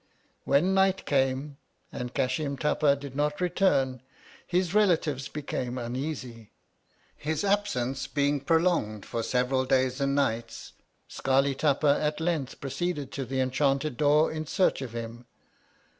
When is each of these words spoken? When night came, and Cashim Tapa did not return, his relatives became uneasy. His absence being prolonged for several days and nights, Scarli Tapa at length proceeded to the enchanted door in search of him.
When 0.45 0.73
night 0.73 1.05
came, 1.05 1.57
and 1.91 2.11
Cashim 2.11 2.57
Tapa 2.57 2.95
did 2.95 3.15
not 3.15 3.39
return, 3.39 4.01
his 4.47 4.73
relatives 4.73 5.27
became 5.27 5.77
uneasy. 5.77 6.49
His 7.15 7.43
absence 7.43 8.07
being 8.07 8.39
prolonged 8.39 9.05
for 9.05 9.21
several 9.21 9.63
days 9.63 10.01
and 10.01 10.15
nights, 10.15 10.73
Scarli 11.07 11.55
Tapa 11.55 11.99
at 12.01 12.19
length 12.19 12.59
proceeded 12.59 13.11
to 13.11 13.25
the 13.25 13.41
enchanted 13.41 13.95
door 13.95 14.31
in 14.31 14.47
search 14.47 14.81
of 14.81 14.93
him. 14.95 15.27